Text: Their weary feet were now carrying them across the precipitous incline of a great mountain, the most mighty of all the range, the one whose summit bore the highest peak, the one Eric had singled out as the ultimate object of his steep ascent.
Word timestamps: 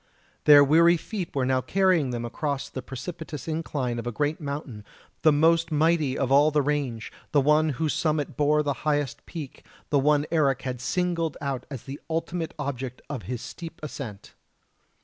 Their 0.45 0.63
weary 0.63 0.97
feet 0.97 1.35
were 1.35 1.45
now 1.45 1.61
carrying 1.61 2.09
them 2.09 2.25
across 2.25 2.69
the 2.71 2.81
precipitous 2.81 3.47
incline 3.47 3.99
of 3.99 4.07
a 4.07 4.11
great 4.11 4.39
mountain, 4.41 4.83
the 5.21 5.31
most 5.31 5.71
mighty 5.71 6.17
of 6.17 6.31
all 6.31 6.49
the 6.49 6.63
range, 6.63 7.11
the 7.33 7.39
one 7.39 7.69
whose 7.77 7.93
summit 7.93 8.35
bore 8.35 8.63
the 8.63 8.73
highest 8.81 9.23
peak, 9.27 9.63
the 9.91 9.99
one 9.99 10.25
Eric 10.31 10.63
had 10.63 10.81
singled 10.81 11.37
out 11.39 11.67
as 11.69 11.83
the 11.83 11.99
ultimate 12.09 12.55
object 12.57 13.03
of 13.11 13.21
his 13.29 13.43
steep 13.43 13.79
ascent. 13.83 14.33